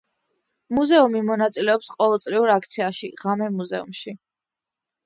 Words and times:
მუზეუმი 0.77 1.21
მონაწილეობს 1.27 1.91
ყოველწლიურ 1.99 2.55
აქციაში 2.57 3.13
„ღამე 3.25 3.53
მუზეუმში“. 3.61 4.21